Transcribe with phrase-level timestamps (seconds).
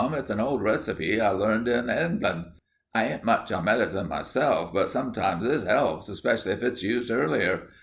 [0.13, 2.53] "It's an old receipt I learned in Hengland.
[2.91, 7.67] I ain't much on medicine myself, but sometimes this 'elps, especially if it's used earlier.